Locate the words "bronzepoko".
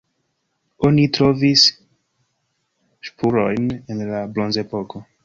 4.39-5.05